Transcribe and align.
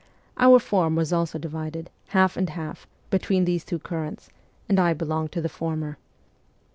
Our 0.39 0.57
form 0.57 0.95
was 0.95 1.13
also 1.13 1.37
divided, 1.37 1.91
half 2.07 2.35
and 2.35 2.49
half, 2.49 2.87
between 3.11 3.45
these 3.45 3.63
two 3.63 3.77
currents, 3.77 4.31
and 4.67 4.79
I 4.79 4.95
belonged 4.95 5.31
to 5.33 5.41
the 5.41 5.47
former. 5.47 5.99